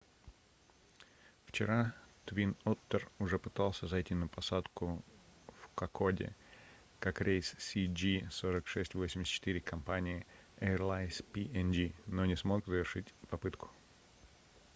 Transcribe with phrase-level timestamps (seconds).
[1.45, 1.93] вчера
[2.25, 4.99] twin otter уже пытался зайти на посадку
[5.61, 6.35] в кокоде
[6.99, 10.25] как рейс cg4684 компании
[10.59, 13.69] airlines png но не смог завершить попытку